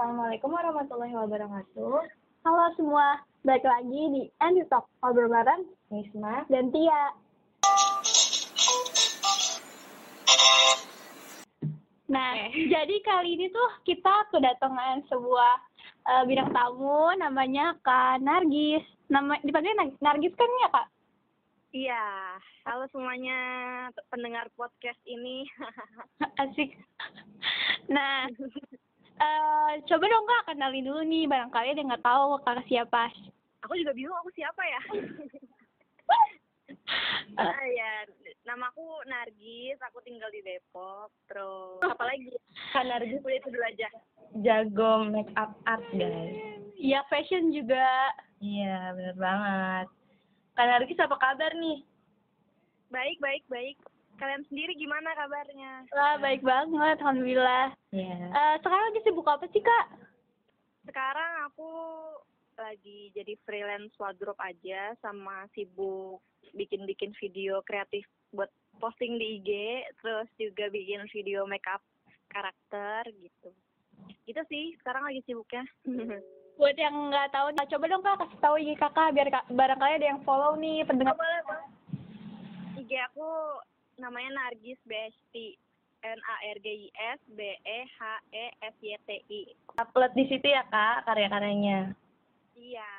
[0.00, 2.00] Assalamualaikum warahmatullahi wabarakatuh.
[2.48, 6.48] Halo semua, balik lagi di Andy Talk, ngobrol bareng Nisma.
[6.48, 7.04] dan Tia.
[12.08, 15.54] Nah, jadi kali ini tuh kita kedatangan sebuah
[16.08, 18.80] eh, bidang tamu namanya Kak Nargis.
[19.12, 20.88] Nama dipanggil Nar- Nargis kan ya, Kak?
[21.76, 22.04] Iya,
[22.64, 23.38] halo semuanya
[24.08, 25.44] pendengar podcast ini.
[26.40, 26.72] Asik.
[27.92, 28.32] Nah,
[29.20, 33.02] eh, coba dong Kak kenalin dulu nih, barangkali ada yang nggak tahu Kakak siapa.
[33.60, 34.80] aku juga bingung aku siapa ya.
[36.10, 36.24] Eh,
[37.38, 37.92] ah, ya,
[38.42, 41.12] nama aku Nargis, aku tinggal di Depok.
[41.28, 42.32] Terus apa lagi?
[42.72, 43.88] Kak Nargis Udah itu dulu aja.
[44.40, 46.32] jago make up art, guys.
[46.74, 48.14] ya fashion juga.
[48.40, 49.86] Iya, bener banget.
[50.54, 51.84] Kak Nargis apa kabar nih?
[52.88, 53.76] Baik, baik, baik.
[54.20, 55.88] Kalian sendiri gimana kabarnya?
[55.96, 57.72] Wah, baik banget, alhamdulillah.
[57.88, 58.16] Iya.
[58.28, 59.86] Eh, sekarang lagi sibuk apa sih Kak?
[60.84, 61.70] Sekarang aku
[62.60, 66.20] lagi jadi freelance wardrobe aja sama sibuk
[66.52, 68.04] bikin-bikin video kreatif
[68.36, 69.50] buat posting di IG,
[70.04, 71.80] terus juga bikin video makeup
[72.28, 73.48] karakter gitu.
[74.28, 75.64] Gitu sih, sekarang lagi sibuknya.
[76.60, 79.96] Buat yang nggak tahu, nah, coba dong Kak kasih tahu IG Kakak biar Kak, barangkali
[79.96, 81.16] ada yang follow nih pendengar.
[81.16, 81.66] boleh, boleh.
[82.84, 83.28] IG aku
[84.00, 85.60] namanya Nargis Besti.
[86.00, 88.00] N A R G I S B E H
[88.32, 89.42] E S Y T I.
[89.76, 91.92] Upload di situ ya, Kak, karya-karyanya.
[92.56, 92.92] Iya.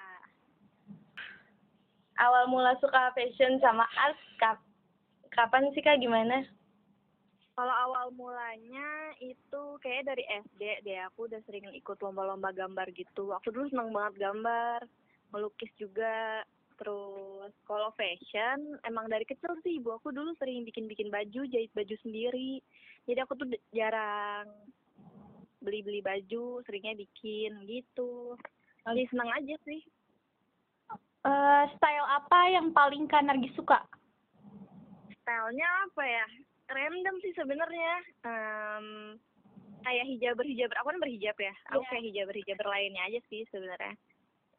[2.21, 4.61] Awal mula suka fashion sama art, kap
[5.33, 5.97] kapan sih, Kak?
[5.97, 6.45] Gimana?
[7.57, 13.33] Kalau awal mulanya itu kayak dari SD deh aku udah sering ikut lomba-lomba gambar gitu.
[13.33, 14.85] Aku dulu seneng banget gambar,
[15.33, 16.45] melukis juga.
[16.81, 21.93] Terus kalau fashion emang dari kecil sih ibu aku dulu sering bikin-bikin baju, jahit baju
[22.01, 22.57] sendiri.
[23.05, 24.49] Jadi aku tuh jarang
[25.61, 28.33] beli-beli baju, seringnya bikin gitu.
[28.81, 29.81] Jadi seneng aja sih.
[31.21, 33.85] Eh, style apa yang paling Kak Nargis suka?
[35.21, 36.25] Stylenya apa ya?
[36.65, 37.93] Random sih sebenarnya.
[38.25, 38.85] Em,
[39.85, 40.81] kayak hijaber hijaber.
[40.81, 41.53] Aku kan berhijab ya.
[41.69, 41.89] Aku Iya.
[41.93, 43.93] kayak hijaber hijaber lainnya aja sih sebenarnya.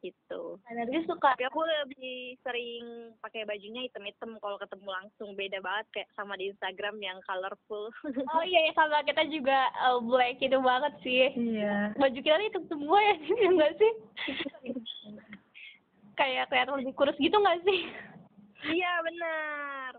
[0.03, 0.43] Gitu.
[0.67, 6.11] Nargis suka Tapi aku lebih sering pakai bajunya hitam-hitam kalau ketemu langsung beda banget kayak
[6.19, 7.95] sama di Instagram yang colorful.
[8.35, 11.31] Oh iya, ya, sama kita juga eh, black itu banget sih.
[11.39, 11.95] Iya.
[11.95, 13.15] Baju kita itu semua ya,
[13.47, 13.93] ya nggak sih?
[16.19, 17.81] Kayak kelihatan lebih kurus gitu nggak sih?
[18.75, 19.93] iya benar.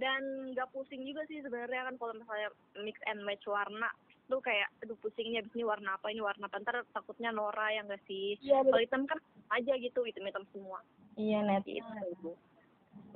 [0.00, 2.48] Dan nggak pusing juga sih sebenarnya kan kalau misalnya
[2.80, 3.92] mix and match warna
[4.30, 6.62] tuh kayak aduh pusingnya abis ini warna apa ini warna apa.
[6.62, 8.38] Ntar takutnya Nora yang nggak sih?
[8.38, 9.18] Iya, kalau hitam kan
[9.50, 10.78] aja gitu hitam-hitam semua.
[11.18, 11.66] Iya, net.
[11.66, 12.38] gitu.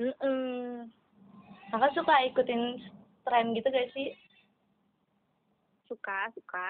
[0.03, 0.91] Mm-mm.
[1.71, 2.83] Kakak suka ikutin
[3.23, 4.11] tren gitu gak sih?
[5.95, 6.69] suka suka.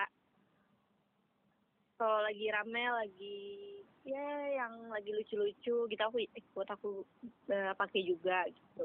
[1.96, 3.40] Kalau lagi rame lagi
[4.04, 4.28] ya
[4.60, 7.08] yang lagi lucu-lucu gitu aku ikut aku
[7.48, 8.84] eh, pakai juga gitu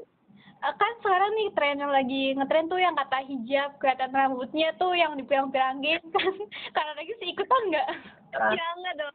[0.60, 5.16] kan sekarang nih tren yang lagi ngetren tuh yang kata hijab, kelihatan rambutnya tuh yang
[5.16, 6.34] dipirang-pirangin kan.
[6.76, 7.88] Karena lagi sih ikutan nggak?
[8.30, 8.54] Ah.
[8.54, 9.10] ya enggak dong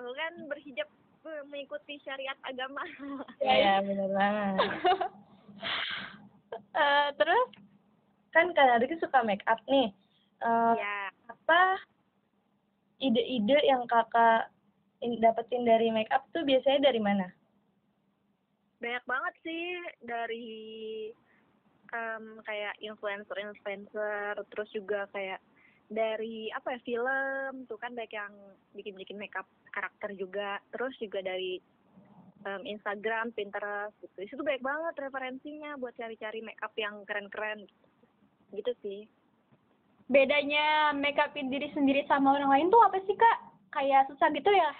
[0.00, 0.88] aku kan berhijab
[1.28, 2.80] eh, mengikuti syariat agama
[3.44, 4.56] Iya, bener banget.
[6.72, 7.48] Eh, terus
[8.32, 9.92] Kan Kak Nargis suka make up nih.
[10.40, 11.60] Eh, ya apa
[12.96, 14.48] ide-ide yang kakak
[15.04, 17.28] in- dapetin dari make up tuh biasanya dari mana?
[18.82, 19.66] Banyak banget sih
[20.02, 20.50] dari
[21.94, 25.38] em, kayak influencer-influencer terus juga kayak
[25.92, 28.34] dari apa ya film tuh kan banyak yang
[28.74, 31.62] bikin-bikin makeup karakter juga terus juga dari
[32.42, 34.16] em, Instagram, Pinterest gitu.
[34.18, 37.86] Di situ banyak banget referensinya buat cari-cari makeup yang keren-keren gitu.
[38.52, 39.02] Gitu sih.
[40.12, 43.38] bedanya make upin diri sendiri sama orang lain tuh apa sih kak?
[43.72, 44.72] Kayak susah gitu ya?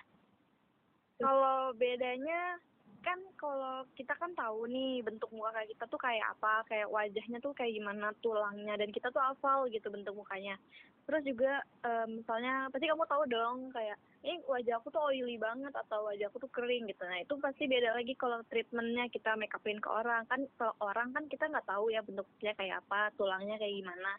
[1.23, 2.61] Kalau bedanya
[3.03, 7.39] kan kalau kita kan tahu nih bentuk muka kayak kita tuh kayak apa, kayak wajahnya
[7.43, 10.55] tuh kayak gimana tulangnya dan kita tuh hafal gitu bentuk mukanya.
[11.03, 15.75] Terus juga em, misalnya pasti kamu tahu dong kayak ini wajah aku tuh oily banget
[15.75, 17.03] atau wajah aku tuh kering gitu.
[17.03, 21.11] Nah itu pasti beda lagi kalau treatmentnya kita make upin ke orang kan kalau orang
[21.11, 24.12] kan kita nggak tahu ya bentuknya kayak apa, tulangnya kayak gimana.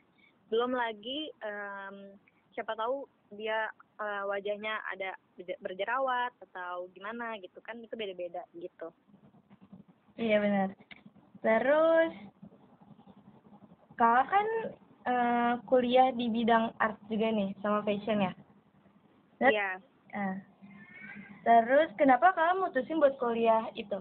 [0.52, 2.20] Belum lagi em,
[2.54, 3.68] siapa tahu dia
[4.00, 5.18] eh, wajahnya ada
[5.62, 8.90] berjerawat atau gimana gitu kan itu beda-beda gitu.
[10.18, 10.70] Iya benar.
[11.42, 12.14] Terus
[13.98, 14.48] kakak kan
[15.04, 18.34] eh, kuliah di bidang art juga nih sama fashion ya.
[19.42, 19.72] Terus, Iya.
[20.14, 20.36] eh,
[21.44, 24.00] terus kenapa kakak mutusin buat kuliah itu?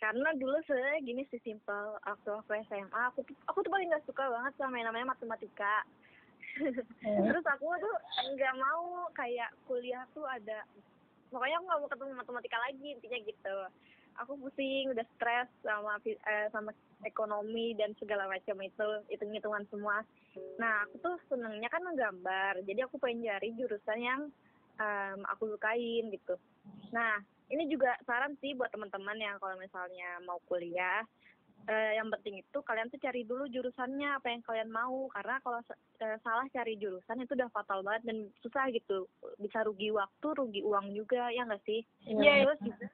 [0.00, 4.32] Karena dulu sebenarnya gini sih simpel waktu aku SMA aku aku tuh paling nggak suka
[4.32, 5.84] banget sama yang namanya matematika.
[7.26, 7.96] Terus aku tuh
[8.34, 10.66] nggak mau kayak kuliah tuh ada
[11.30, 13.58] pokoknya aku nggak mau ketemu matematika lagi intinya gitu.
[14.18, 16.74] Aku pusing udah stres sama eh, sama
[17.06, 20.02] ekonomi dan segala macam itu hitung hitungan semua.
[20.58, 24.20] Nah aku tuh senengnya kan menggambar jadi aku pengen cari jurusan yang
[24.76, 26.34] em, aku sukain gitu.
[26.92, 31.06] Nah ini juga saran sih buat teman-teman yang kalau misalnya mau kuliah
[31.68, 35.10] eh, yang penting itu kalian tuh cari dulu jurusannya apa yang kalian mau.
[35.12, 35.60] Karena kalau
[36.00, 39.04] eh, salah cari jurusan itu udah fatal banget dan susah gitu.
[39.36, 41.84] Bisa rugi waktu rugi uang juga ya nggak sih?
[42.06, 42.86] Iya, terus juga.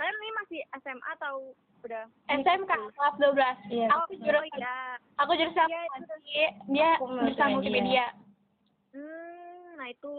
[0.00, 2.04] Kalian ini masih SMA atau udah?
[2.28, 3.88] SMK kelas 12 Iya.
[3.88, 4.76] aku oh jurusan iya.
[5.16, 6.30] aku jurusan Iya, aplikasi,
[6.68, 7.56] dia Aku jurusan multimedia.
[7.56, 8.06] multimedia.
[8.92, 10.12] Hmm, nah itu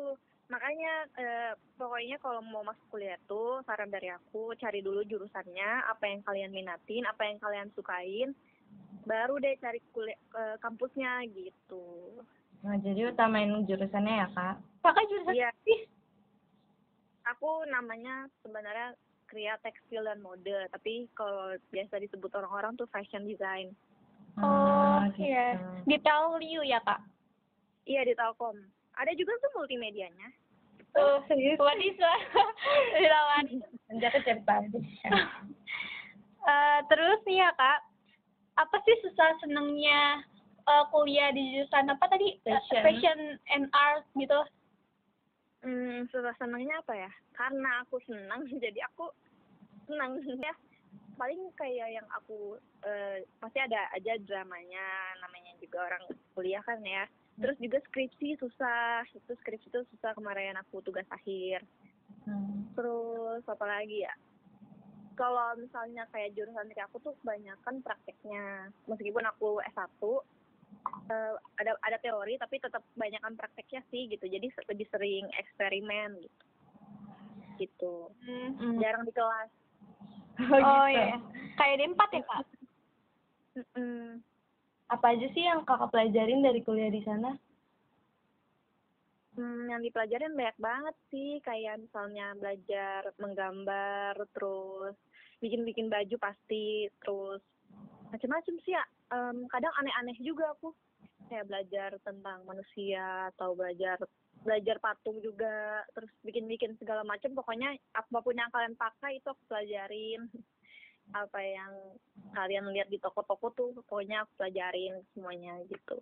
[0.52, 6.04] makanya eh, pokoknya kalau mau masuk kuliah tuh saran dari aku cari dulu jurusannya apa
[6.06, 8.36] yang kalian minatin apa yang kalian sukain
[9.08, 12.20] baru deh cari kuliah eh, kampusnya gitu
[12.62, 14.62] Nah, jadi utamain jurusannya ya, Kak.
[14.86, 15.50] kakak jurusan Iya.
[15.66, 15.82] sih
[17.24, 18.94] aku namanya sebenarnya
[19.26, 23.72] kria tekstil dan mode tapi kalau biasa disebut orang-orang tuh fashion design
[24.38, 25.26] oh gitu.
[25.26, 25.56] iya
[25.86, 27.00] di Telliu ya kak
[27.88, 28.58] iya di Telkom
[29.02, 30.30] ada juga tuh multimedianya
[30.92, 31.24] tuh
[31.60, 32.14] Wadiswa
[33.02, 33.46] relawan
[34.46, 34.80] padi.
[36.42, 37.86] Eh, terus nih ya kak
[38.58, 40.26] apa sih susah senengnya
[40.66, 42.82] eh, kuliah di jurusan apa tadi Eh, Fashion.
[42.82, 43.20] fashion
[43.54, 44.42] and art gitu
[45.62, 47.12] Hmm, susah senangnya apa ya?
[47.38, 49.14] Karena aku senang, jadi aku
[49.86, 50.54] senang ya.
[51.14, 54.86] Paling kayak yang aku eh, pasti ada aja dramanya,
[55.22, 56.04] namanya juga orang
[56.34, 57.06] kuliah kan ya.
[57.40, 61.64] Terus juga skripsi susah, itu skripsi itu susah kemarin aku tugas akhir.
[62.28, 62.68] Hmm.
[62.76, 64.14] Terus apa lagi ya?
[65.16, 68.74] Kalau misalnya kayak jurusan kayak aku tuh kebanyakan prakteknya.
[68.90, 70.02] Meskipun aku S1,
[71.12, 74.26] eh, ada ada teori tapi tetap kebanyakan prakteknya sih gitu.
[74.28, 76.44] Jadi lebih sering eksperimen gitu.
[77.62, 77.96] Gitu.
[78.26, 78.82] Hmm.
[78.82, 79.50] Jarang di kelas.
[80.42, 80.98] Oh, oh gitu.
[80.98, 81.18] iya
[81.60, 82.46] kayak D4 ya kak
[83.52, 84.24] Mm-mm.
[84.92, 87.32] Apa aja sih yang kakak pelajarin dari kuliah di sana?
[89.40, 95.00] Hmm, yang dipelajarin banyak banget sih, kayak misalnya belajar menggambar, terus
[95.40, 97.40] bikin-bikin baju pasti, terus
[98.12, 98.84] macam-macam sih ya.
[99.16, 100.76] Em, kadang aneh-aneh juga aku,
[101.32, 103.96] kayak belajar tentang manusia atau belajar
[104.44, 107.32] belajar patung juga, terus bikin-bikin segala macam.
[107.32, 110.28] Pokoknya apa pun yang kalian pakai itu aku pelajarin.
[111.12, 111.74] Apa yang
[112.32, 116.00] kalian lihat di toko-toko tuh, pokoknya aku pelajarin semuanya gitu.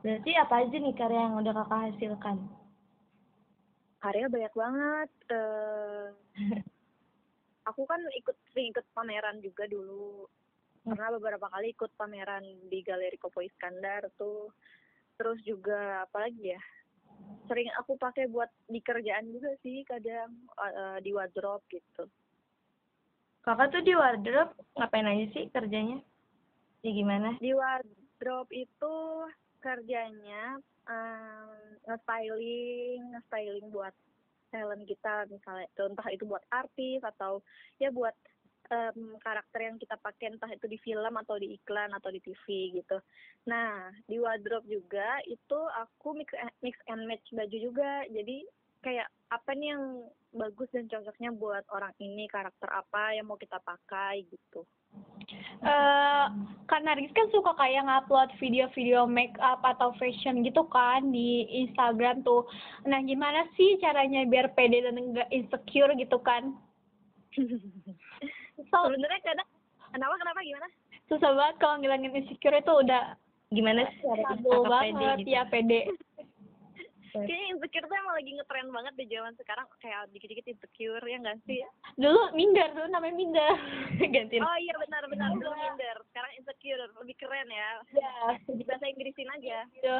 [0.00, 2.38] Berarti apa aja nih karya yang udah kakak hasilkan?
[4.00, 6.08] karya banyak banget eh
[7.68, 10.26] aku kan ikut sering ikut pameran juga dulu
[10.80, 10.96] Hmm.
[10.96, 12.40] pernah beberapa kali ikut pameran
[12.72, 14.48] di galeri Kopo Iskandar tuh
[15.20, 16.60] terus juga apa lagi ya
[17.52, 22.08] sering aku pakai buat di kerjaan juga sih kadang eh, di wardrobe gitu
[23.40, 25.98] Kakak tuh di wardrobe ngapain aja sih kerjanya?
[26.80, 27.36] Ya gimana?
[27.40, 28.94] di wardrobe itu
[29.60, 30.56] kerjanya
[30.88, 31.52] um,
[31.84, 33.92] nge-styling nge-styling buat
[34.50, 37.44] talent kita misalnya entah itu buat artis atau
[37.76, 38.16] ya buat
[38.72, 42.74] em, karakter yang kita pakai entah itu di film atau di iklan atau di TV
[42.82, 42.98] gitu.
[43.46, 46.32] Nah di wardrobe juga itu aku mix
[46.64, 48.04] mix and match baju juga.
[48.10, 48.48] Jadi
[48.82, 49.84] kayak apa nih yang
[50.30, 54.62] bagus dan cocoknya buat orang ini karakter apa yang mau kita pakai gitu.
[55.62, 56.26] eh
[56.66, 62.22] Kak Nargis kan suka kayak ngupload video-video make up atau fashion gitu kan di Instagram
[62.22, 62.46] tuh.
[62.86, 66.54] Nah, gimana sih caranya biar pede dan enggak insecure gitu kan?
[67.34, 69.48] So, Sebenarnya kadang
[69.90, 70.68] kenapa kenapa gimana?
[71.10, 73.18] susah banget kalau ngilangin insecure itu udah
[73.50, 75.34] Gimana sih cara banget gitu?
[75.34, 75.90] ya pede.
[77.10, 81.38] Kayaknya insecure tuh emang lagi ngetren banget di zaman sekarang kayak dikit-dikit insecure ya nggak
[81.44, 81.60] sih?
[81.98, 83.54] Dulu minder, dulu namanya minder.
[84.14, 84.42] Gantiin.
[84.46, 85.96] Oh iya benar-benar belum minder.
[86.12, 87.70] Sekarang insecure lebih keren ya.
[87.90, 88.14] Ya,
[88.46, 89.66] Di bahasa Inggrisin aja.
[89.74, 89.96] gitu.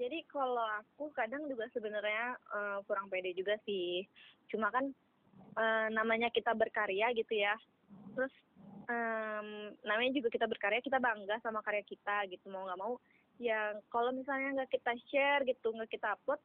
[0.00, 4.08] Jadi kalau aku kadang juga sebenarnya eh, kurang pede juga sih.
[4.48, 4.88] Cuma kan
[5.60, 7.52] eh, namanya kita berkarya gitu ya.
[8.16, 8.32] Terus
[8.90, 12.96] em, namanya juga kita berkarya, kita bangga sama karya kita gitu mau nggak mau.
[13.40, 16.40] Yang kalau misalnya nggak kita share gitu, nggak kita upload,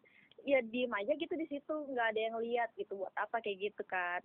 [0.48, 3.84] ya diem aja gitu di situ, nggak ada yang lihat gitu buat apa kayak gitu
[3.84, 4.24] kan.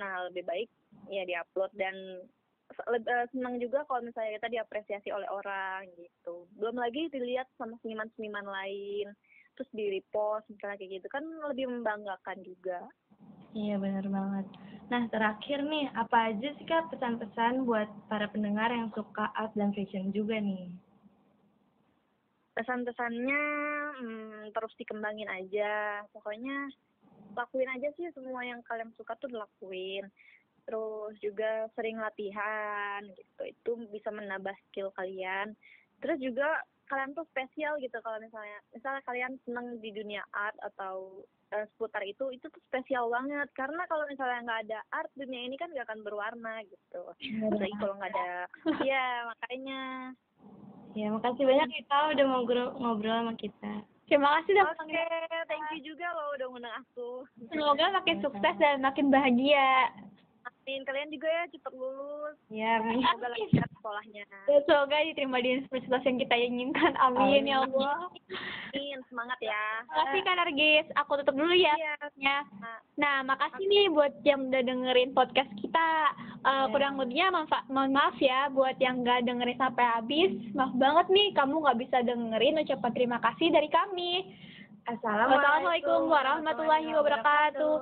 [0.00, 0.68] Nah lebih baik
[1.12, 2.24] ya diupload dan
[2.72, 6.48] eh, senang juga kalau misalnya kita diapresiasi oleh orang gitu.
[6.56, 9.12] Belum lagi dilihat sama seniman-seniman lain,
[9.56, 12.80] terus di repost misalnya kayak gitu kan lebih membanggakan juga.
[13.56, 14.46] Iya benar banget.
[14.92, 19.72] Nah terakhir nih, apa aja sih kak pesan-pesan buat para pendengar yang suka art dan
[19.72, 20.68] fashion juga nih?
[22.56, 23.42] Pesan-pesannya
[24.00, 26.02] hmm, terus dikembangin aja.
[26.10, 26.72] Pokoknya
[27.36, 30.08] lakuin aja sih semua yang kalian suka tuh dilakuin.
[30.66, 35.52] Terus juga sering latihan gitu itu bisa menambah skill kalian.
[36.00, 41.26] Terus juga kalian tuh spesial gitu kalau misalnya misalnya kalian seneng di dunia art atau
[41.50, 43.52] eh, seputar itu itu tuh spesial banget.
[43.52, 47.02] Karena kalau misalnya nggak ada art dunia ini kan nggak akan berwarna gitu.
[47.46, 48.30] Apalagi kalau nggak ada
[48.82, 49.80] ya makanya
[50.96, 53.84] Ya, makasih banyak kita udah ngobrol ngobrol sama kita.
[54.08, 55.04] Terima kasih udah oke
[55.44, 59.92] thank you juga loh udah ngundang aku Semoga makin sukses dan makin bahagia.
[60.66, 62.98] Amin kalian juga ya cepet lulus Ya, amin.
[62.98, 66.92] semoga lancar sekolahnya Dan semoga diterima di universitas yang kita inginkan.
[66.98, 68.10] Amin ya Allah.
[68.68, 70.86] amin semangat ya Makasih Kak Nargis.
[70.96, 71.70] Aku tutup dulu ya.
[71.72, 72.38] iya Ya.
[72.58, 75.90] Nah, Nah, makasih nih buat yang udah dengerin podcast kita.
[76.42, 77.30] Eh, Kurang lebihnya
[77.68, 80.34] mohon maaf ya buat yang nggak dengerin sampai habis.
[80.50, 84.34] Maaf banget nih kamu nggak bisa dengerin ucapan terima kasih dari kami.
[84.86, 87.74] Assalamualaikum warahmatullahi wabarakatuh.